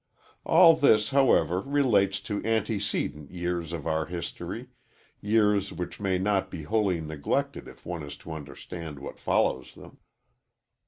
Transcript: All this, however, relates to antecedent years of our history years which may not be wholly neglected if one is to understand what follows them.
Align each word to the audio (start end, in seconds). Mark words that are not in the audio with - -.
All 0.47 0.75
this, 0.75 1.11
however, 1.11 1.61
relates 1.61 2.19
to 2.21 2.43
antecedent 2.43 3.29
years 3.29 3.71
of 3.71 3.85
our 3.85 4.07
history 4.07 4.69
years 5.21 5.71
which 5.71 5.99
may 5.99 6.17
not 6.17 6.49
be 6.49 6.63
wholly 6.63 6.99
neglected 6.99 7.67
if 7.67 7.85
one 7.85 8.01
is 8.01 8.17
to 8.25 8.31
understand 8.31 8.97
what 8.97 9.19
follows 9.19 9.75
them. 9.75 9.99